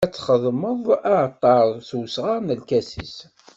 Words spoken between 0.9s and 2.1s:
aɛalṭar s